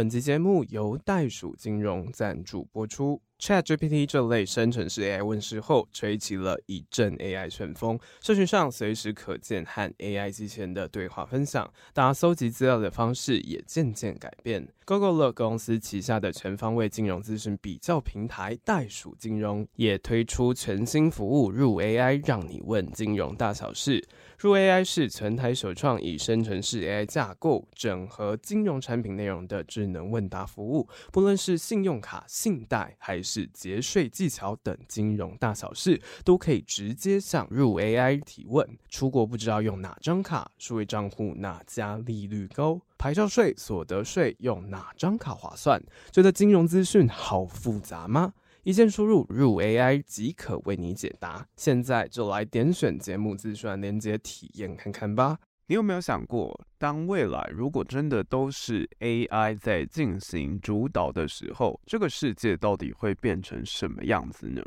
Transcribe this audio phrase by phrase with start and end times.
[0.00, 3.20] 本集节目由袋鼠金融赞助播出。
[3.40, 7.98] ChatGPT 这类生成式 AI 问世后，吹起了一阵 AI 旋风。
[8.20, 14.68] 社群上随时可见和 AI 机器人的对话分享，大家搜集资料的方式也渐渐改变。
[14.84, 24.04] Gogolo 公司旗下的全方位金融资讯比较平台袋鼠金融也推出全新服务入 AI，让你问金融大小事。
[24.36, 38.68] 入 AI 是全台首创以生成式 AI 架构整合金融产品内容的智能问答服务，不论是信用卡、信贷还是是节税技巧等金融大小事，都可以直接向入 AI 提问。
[38.88, 45.80] 出国不知道用哪张卡，数位账户哪家利率高，牌照税、所得税用哪张卡划算？
[46.10, 48.32] 觉得金融资讯好复杂吗？
[48.64, 51.46] 一键输入入 AI 即可为你解答。
[51.56, 55.38] 现在就来点选节目资讯链接体验看看吧。
[55.70, 64.60] 你有没有想过，当未来如果真的都是 AI 在进行主导的时候，这个世界到底会变成什么样子呢？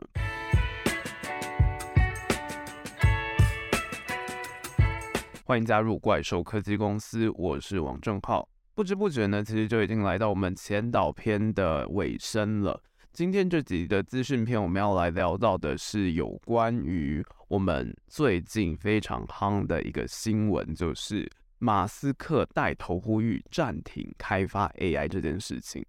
[5.43, 8.47] 欢迎加入怪兽科技公司，我是王正浩。
[8.73, 12.81] 不知不觉呢，其实就已经来到我们前导篇的尾声了。
[13.11, 17.21] 今天这集的资讯片，我们要来聊到的是有关于
[17.53, 25.85] 我们最近非常夯的一个新闻，就是马斯克带头呼吁暂停开发 AI 这件事情。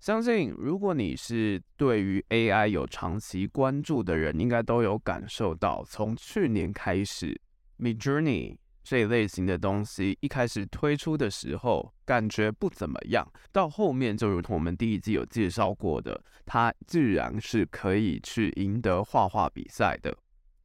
[0.00, 7.40] 相信如果你是对于 AI 有长期关注的人，应该都有感受到，从去年开始
[7.78, 8.58] ，Midjourney。
[8.84, 13.26] 这一类型的东西一开始推出的时候，感觉不怎么样。
[13.50, 20.14] 到后面就如同我们第一季有介绍过的，它居然是可以去赢得画画比赛的。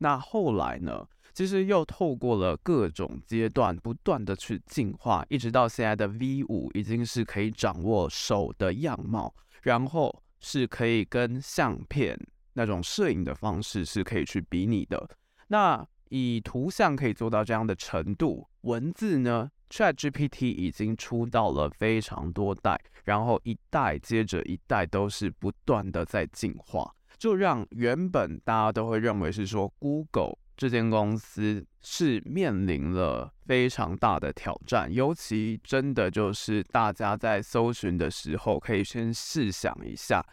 [0.01, 1.07] 那后来呢？
[1.33, 12.19] 其实又透过了各种阶段，不断的去进化，一直到现在的 V5 已经是可以掌握手的样貌，然后是可以跟相片
[12.53, 15.09] 那种摄影的方式是可以去比拟的。
[15.47, 40.25] 那以图像可以做到这样的程度，文字呢？ChatGPT 已经出到了非常多代，然后一代接着一代都是不断的在进化，就让原本大家都会认为是说 Google 这间公司是面临了非常大的挑战，尤其真的就是大家在搜寻的时候，可以先试想一下，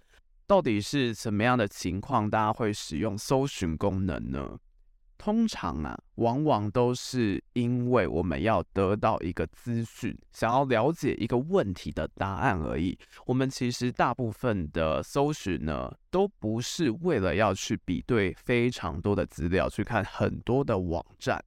[0.47, 4.59] 到底是什么样的情况，大家会使用搜寻功能呢？
[5.19, 12.97] 通常啊，往往都是因为我们要得到一个资讯，想要了解一个问题的答案而已。
[13.27, 21.45] 我们其实大部分的搜寻呢，都不是为了要去比对非常多的资料，去看很多的网站。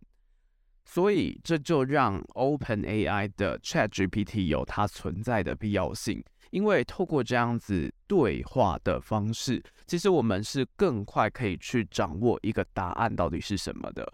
[0.84, 6.22] 所以这就让 OpenAI 的 ChatGPT 有它存在的必要性。
[6.50, 14.10] 因为透过这样子对话的方式，其实我们是更快可以去掌握一个答案到底是什么的。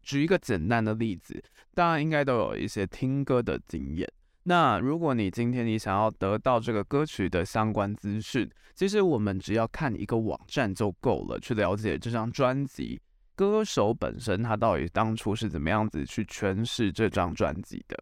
[0.00, 1.42] 举一个简单的例子，
[1.74, 4.08] 大家应该都有一些听歌的经验。
[4.44, 13.00] 那如果你今天你想要得到这个歌曲的相关资讯，其实我们只要看一个网站就够了，去了解这张专辑
[13.34, 18.00] 歌手本身他到底当初是怎么样子去诠释这张专辑的。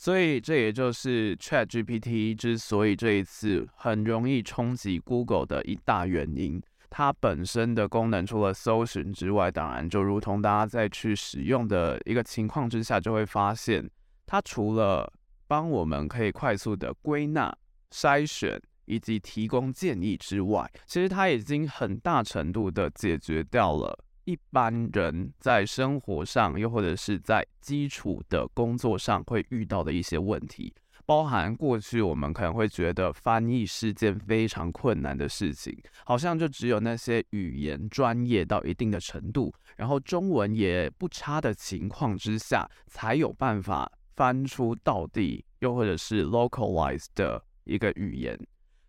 [0.00, 6.58] 所以这也就是 ChatGPT 之所以这一次很容易冲击 Google 的一大原因。
[6.88, 13.90] 它本身的功能除了搜寻之外，当然就如同大家在去使用的一个情况之下，就会发现
[14.24, 15.12] 它除了
[15.46, 17.54] 帮我们可以快速的归纳、
[17.90, 24.02] 筛选以及提供建议之外，其实它已经很大程度的解决掉了。
[24.30, 30.72] 一般人在生活上，又或者是在基础的工作上会遇到的一些问题，
[31.04, 48.38] 包含过去我们可能会觉得翻译是件非常困难的事情，好像就只有那些语言专业到一定的程度，然后中文也不差的情况之下，才有办法翻出到底又或者是 localize 的一个语言。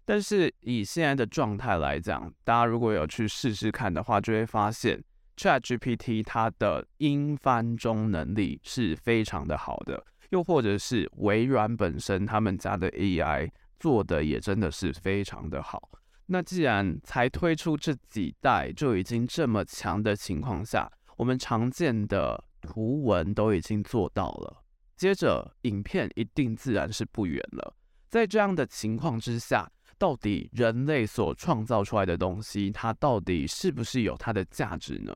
[0.06, 5.04] 但是以现在的状态来讲，大家如果有去试试看的话，就会发现。
[5.38, 13.50] ChatGPT 它的英翻中能力是非常的好的，又或者是微软本身他们家的 AI
[13.80, 15.89] 做的也真的是非常的好。
[16.28, 24.63] 那既然才推出这几代就已经这么强的情况下，我们常见的图文都已经做到了，
[24.95, 27.75] 接着影片一定自然是不远了。
[28.07, 29.69] 在这样的情况之下，
[30.01, 35.13] 到底人类所创造出来的东西，它到底是不是有它的价值呢？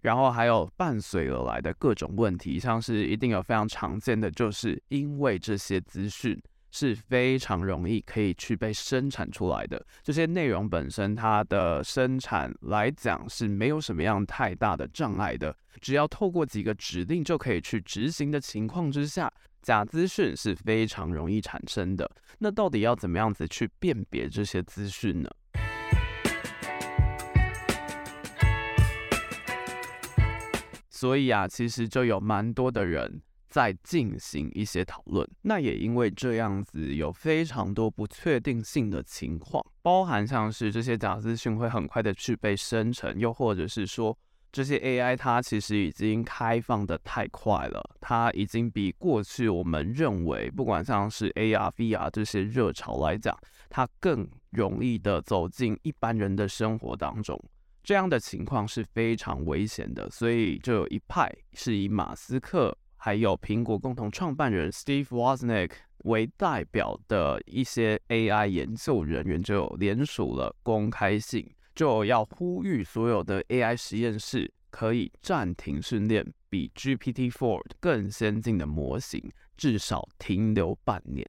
[0.00, 6.40] 然后还有伴随而来的各种问题，像是一定有非常常见的，就是因为这些资讯
[6.70, 9.84] 是非常容易可以去被生产出来的。
[10.02, 19.30] 这些内容本身它的生产来讲是没有什么样太大的障碍的，只要透过几个指令就可以去执行的情况之下，
[19.64, 22.08] 假资讯是非常容易产生的。
[22.38, 25.30] 那到底要怎么样子去辨别这些资讯呢？
[30.90, 35.26] 所以啊，其实就有蛮多的人在进行一些讨论。
[35.40, 44.16] 那也因为这样子，有非常多不确定性的情况，包含像是这些假资讯会很快的去被生成，又或者是说
[44.54, 53.36] 这些 AI 它其实已经开放的太快了，它已经比过去我们认为不管像是 AR、VR 这些热潮来讲，
[53.68, 57.36] 它更容易的走进一般人的生活当中。
[57.82, 65.72] 这样的情况是非常危险的，所以就有一派是以马斯克还有苹果共同创办人 Steve Wozniak
[66.04, 81.28] 为代表的一些 AI 研究人员就联署了公开信，就要呼吁所有的 AI 实验室可以暂停训练比 GPT-4 更先进的模型，至少停留半年。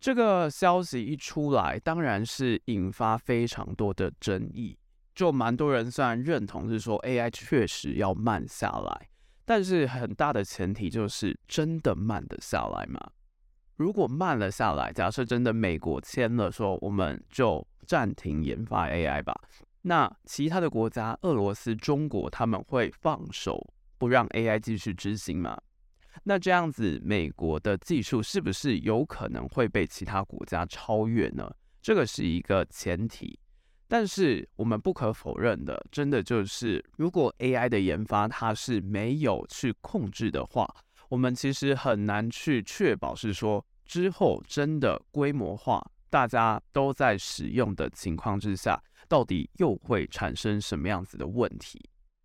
[0.00, 4.78] 这个消息一出来，当然是引发非常多的争议。
[5.14, 9.08] 就蛮多人虽然认同是说 AI 确实要慢下来，
[9.44, 13.00] 但是很大的前提就是真的慢得下来吗？
[13.74, 19.34] 如果慢了下来，假设真的美国签了说我们就暂停研发 AI 吧，
[19.82, 25.58] 那其他的国家，俄罗斯、中国他们会放手不让 AI 继续执行吗？
[26.24, 31.48] 那这样子美国的技术是不是有可能会被其他国家超越呢？
[31.80, 33.38] 这个是一个前提。
[33.86, 40.68] 但是我们不可否认的，真的就是，如果 AI 的研发它是没有去控制的话，
[41.08, 51.80] 我们其实很难去确保是说之后真的规模化，大家都在使用的情况之下，到底又会产生什么样子的问题？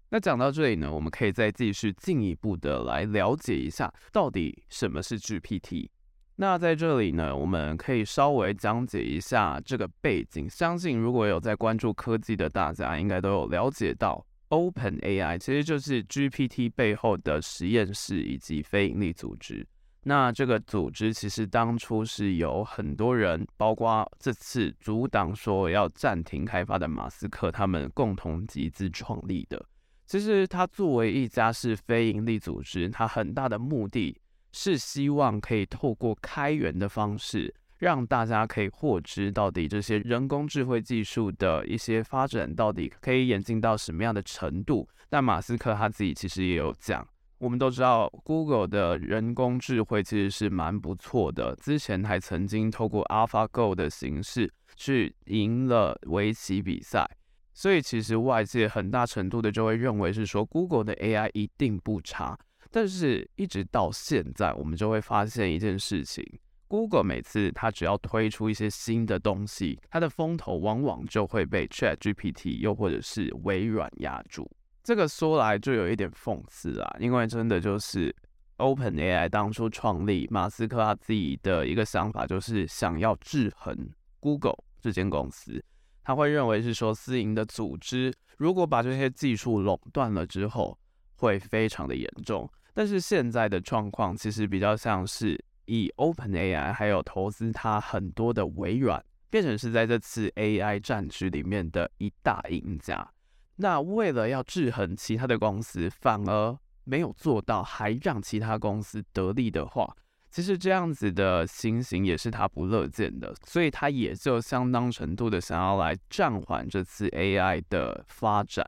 [0.10, 5.90] 那讲到这里呢，我们可以再继续进一步的来了解一下，到底什么是 GPT。
[6.36, 10.50] 那在这里呢，我们可以稍微讲解一下这个背景。
[10.50, 19.66] 相信如果有在关注科技的大家，应该都有了解到，OpenAI 其实就是 GPT 背后的实验室以及非营利组织。
[20.04, 29.66] 那这个组织其实当初是有很多人，包括这次阻挡说要暂停开发的马斯克，他们共同集资创立的。
[30.06, 34.20] 其实它作为一家是非营利组织，它很大的目的。
[34.56, 44.88] 是希望可以透过开源的方式，让大家可以获知到底这些人工智慧技术的一些发展到底可以演进到什么样的程度。
[45.10, 47.04] 但马斯克他自己其实也有讲，
[47.44, 57.06] 我们都知道 Google 的人工智慧其实是蛮不错的，之前还曾经透过 AlphaGo 的形式去赢了围棋比赛，
[57.54, 62.40] 所以其实外界很大程度的就会认为是说 Google 的 AI 一定不差。
[62.72, 66.26] 但是，一直到现在，我们就会发现一件事情
[66.70, 74.50] ：Google 每次它只要推出一些新的东西，它的风头往往就会被 ChatGPT 又或者是微软压住。
[74.84, 78.14] 这个说来就有一点讽刺啊，因为真的就是
[78.58, 83.74] OpenAI 当初创立，马斯克他自己的一个想法就是想要制衡
[84.20, 85.64] Google 这间公司，
[86.04, 90.78] 他会认为是说私营的组织如果把这些技术垄断了之后，
[91.16, 92.52] 会非常的严重。
[92.74, 103.13] 但是现在的状况其实比较像是以 OpenAI 还有投资它很多的微软，变成是在这次 AI 战局里面的一大赢家。
[103.56, 109.96] 那为了要制衡其他的公司，反而没有做到，还让其他公司得利的话，
[110.32, 113.34] 其实这样子的情形也是他不乐见的。
[113.46, 118.66] 所以他也就相当程度的想要来暂缓这次 AI 的发展。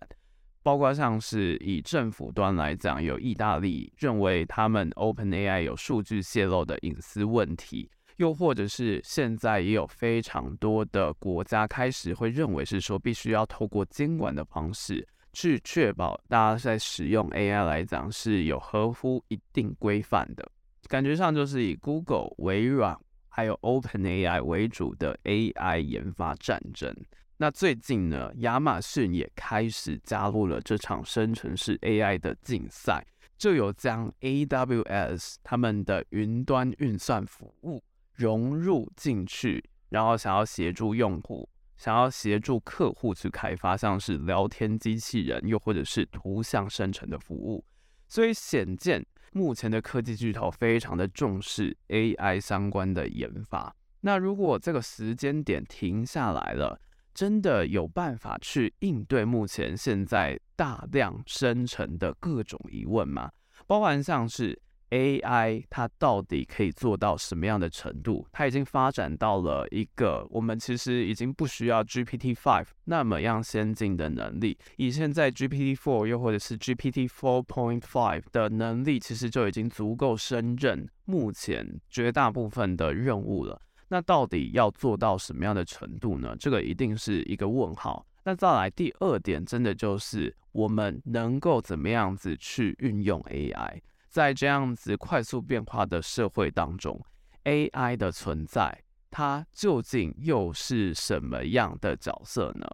[0.61, 7.87] 包括像是以政府端来讲，有意大利认为他们 OpenAI 有数据泄露的隐私问题，
[8.17, 20.49] 又或者是现在也有非常多的国家开始会认为是说，必须要透过监管的方式去确保大家在使用 AI 来讲是有合乎一定规范的。
[20.87, 26.95] 感觉上就是以 Google、微软还有 OpenAI 为主的 AI 研发战争。
[27.37, 33.05] 那最近呢，亚马逊也开始加入了这场生成式 AI 的竞赛，
[33.37, 37.83] 就有将 AWS 他们的云端运算服务
[38.15, 47.65] 融入进去，然后想要协助用户，想要协助客户去开发像是聊天机器人，又或者是图像生成的服务。
[48.07, 53.75] 所以显见，目前的科技巨头非常的重视 AI 相关的研发。
[54.01, 56.79] 那如果这个时间点停下来了，
[57.13, 63.31] 真的有办法去应对目前现在大量生成的各种疑问吗？
[63.67, 64.61] 包含像是。
[64.91, 68.25] AI 它到底可以做到什么样的程度？
[68.31, 83.61] 它已经发展到了一个我们其实已经不需要 GPT-5 那么样先进的能力，以现在 GPT-4 又或者是 GPT-4.5 的能力，其实就已经足够胜任目前绝大部分的任务了。
[83.87, 86.35] 那到底要做到什么样的程度呢？
[86.39, 88.05] 这个一定是一个问号。
[88.23, 93.79] 那再来第二点，真的就是我们能够怎么样子去运用 AI。
[94.15, 96.97] 在这样子快速变化的社会当中
[97.43, 98.81] ，AI 的存在，
[99.11, 102.65] 它究竟又是什么样的角色呢？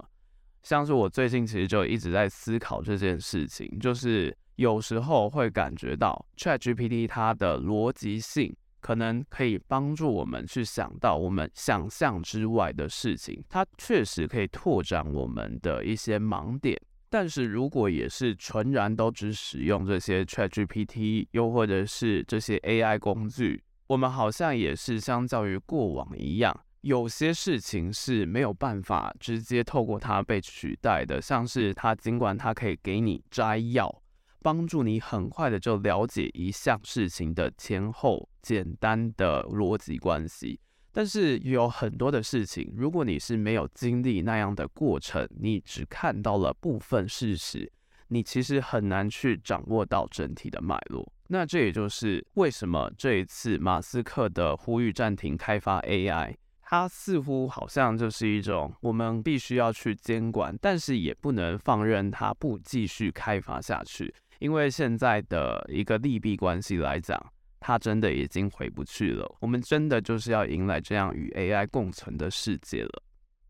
[0.62, 16.80] 像是我最近其实就一直在思考这件事情，就是有时候会感觉到 ChatGPT 它的逻辑性可能可以帮助我们去想到我们想象之外的事情，它确实可以拓展我们的一些盲点。
[17.12, 31.22] 但是如果也是纯然都只使用这些 ChatGPT，又或者是这些 AI 工具，我们好像也是相较于过往一样，有些事情是没有办法直接透过它被取代的。
[31.22, 34.02] 像是它尽管它可以给你摘要，
[34.42, 40.62] 帮助你很快的就了解一项事情的前后简单的逻辑关系。
[40.94, 47.72] 但是有很多的事情，如果你是没有经历那样的过程，你只看到了部分事实，
[48.10, 51.10] 你其实很难去掌握到整体的脉络。
[51.28, 67.18] 那这也就是为什么这一次马斯克的呼吁暂停开发 AI，它似乎好像就是一种我们必须要去监管，但是也不能放任它不继续开发下去，因为现在的一个利弊关系来讲。
[67.62, 73.04] 它真的已经回不去了，我们真的就是要迎来这样与 AI 共存的世界了。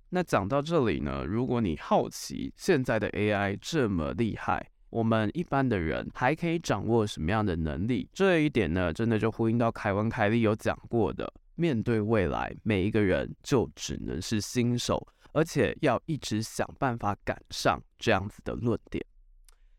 [0.10, 8.10] 那讲到这里呢，如果你好奇现在的 AI 这么厉害，我们一般的人还可以掌握什么样的能力？
[8.12, 19.02] 这一点呢，真的就呼应到凯文·凯利有讲过的，面对未来，每一个人就只能是新手，而且要一直想办法赶上这样子的论点。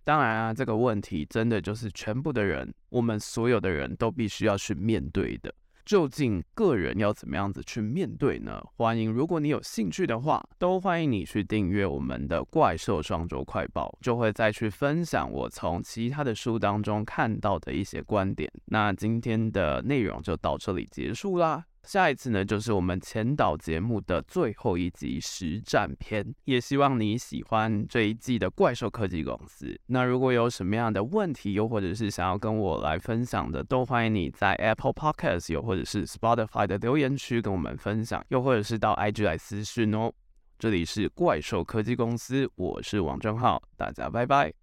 [0.05, 5.55] 当然啊，这个问题真的就是全部的人，我们所有的人都必须要去面对的。
[5.85, 8.63] 究竟个人要怎么样子去面对呢？
[8.77, 18.49] 欢迎，如果你有兴趣的话，都欢迎你去订阅我们的《怪兽双周快报》，就会再去分享我从其他的书当中看到的一些观点。
[18.67, 21.65] 那今天的内容就到这里结束啦。
[21.85, 29.79] 下一次呢，就是我们前导节目的最后一集实战篇，也希望你喜欢这一季的怪兽科技公司。
[29.87, 40.13] 那如果有什么样的问题，又或者是想要跟我来分享的，都欢迎你在 Apple Podcast 又或者是 Spotify 的留言区跟我们分享，又或者是到 IG 来私讯哦。
[40.59, 44.62] 这里是怪兽科技公司，我是王正浩，大家拜拜。